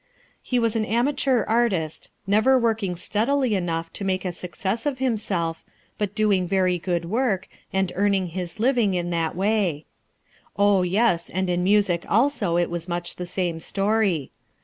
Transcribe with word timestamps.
He 0.41 0.57
was 0.57 0.75
an 0.75 0.83
amateur 0.83 1.45
artist, 1.45 2.09
never 2.25 2.57
working 2.57 2.95
stead 2.95 3.29
ily 3.29 3.53
enough 3.53 3.93
to 3.93 4.03
make 4.03 4.25
a 4.25 4.31
success 4.31 4.81
for 4.81 4.95
himself, 4.95 5.63
but 5.99 6.15
doing 6.15 6.47
very 6.47 6.79
good 6.79 7.05
work, 7.05 7.47
and 7.71 7.91
earning 7.93 8.29
his 8.29 8.59
living 8.59 8.95
in 8.95 9.11
that 9.11 9.35
way, 9.35 9.85
Oh, 10.57 10.81
yes, 10.81 11.29
and 11.29 11.51
in 11.51 11.63
music 11.63 12.03
also, 12.09 12.57
it 12.57 12.71
was 12.71 12.87
much 12.87 13.17
the 13.17 13.27
same 13.27 13.59
story. 13.59 14.31